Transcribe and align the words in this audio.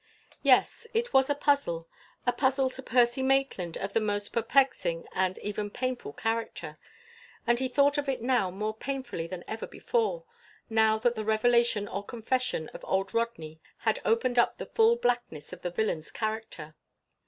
Yes, 0.41 0.87
it 0.95 1.13
was 1.13 1.29
a 1.29 1.35
puzzle, 1.35 1.87
a 2.25 2.33
puzzle 2.33 2.71
to 2.71 2.81
Percy 2.81 3.21
Maitland 3.21 3.77
of 3.77 3.93
the 3.93 3.99
most 3.99 4.33
perplexing 4.33 5.05
and 5.13 5.37
even 5.37 5.69
painful 5.69 6.11
character. 6.13 6.79
And 7.45 7.59
he 7.59 7.67
thought 7.67 7.99
of 7.99 8.09
it 8.09 8.19
now 8.19 8.49
more 8.49 8.75
painfully 8.75 9.27
than 9.27 9.43
ever 9.47 9.67
before, 9.67 10.23
now 10.71 10.97
that 10.97 11.13
the 11.13 11.23
revelation 11.23 11.87
or 11.87 12.03
confession 12.03 12.67
of 12.69 12.83
old 12.87 13.13
Rodney 13.13 13.59
had 13.77 14.01
opened 14.03 14.39
up 14.39 14.57
the 14.57 14.65
full 14.73 14.95
blackness 14.95 15.53
of 15.53 15.61
the 15.61 15.69
villain's 15.69 16.09
character. 16.09 16.73